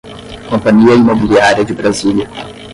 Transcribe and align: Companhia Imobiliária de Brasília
Companhia 0.49 0.95
Imobiliária 0.95 1.63
de 1.63 1.75
Brasília 1.75 2.27